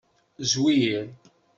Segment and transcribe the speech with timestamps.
[0.51, 1.05] Zwir.